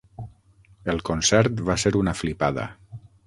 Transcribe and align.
El 0.93 1.03
concert 1.09 1.61
va 1.69 1.77
ser 1.83 1.93
una 2.01 2.17
flipada. 2.23 2.67